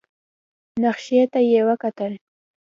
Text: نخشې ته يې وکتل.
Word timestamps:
نخشې 0.81 1.21
ته 1.31 1.39
يې 1.49 1.61
وکتل. 1.67 2.13